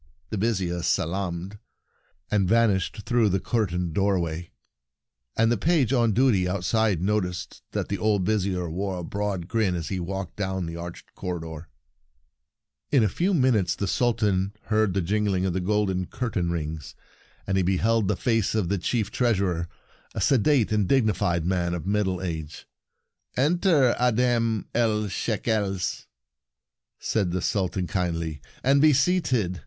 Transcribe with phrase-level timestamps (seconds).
[0.31, 1.59] "The Vizier salaamed,
[2.31, 4.49] and vanished through the curtained doorway;
[5.37, 9.75] and the page on duty outside noticed that the old Vizier wore a broad grin
[9.75, 11.67] as he walked down the arched cor ridor.
[12.91, 14.53] Enter the Treasurer m::^^:^^^=s:^ T The Sultan's Verses 59 In a few minutes the Sultan
[14.63, 16.95] heard the jingling of the golden curtain rings,
[17.45, 19.67] and beheld the face of the Chief Treasurer,
[20.15, 22.67] a sedate and dignified man of middle age."
[23.37, 26.07] Enter Adhem el Shekels,"
[26.97, 29.59] said the Sultan kindly," and be seated.